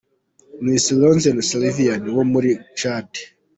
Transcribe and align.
Miss 0.63 0.85
Leloum 0.93 1.19
Sylvaine 1.49 2.07
wo 2.15 2.23
muri 2.31 2.51
Chad. 2.79 3.11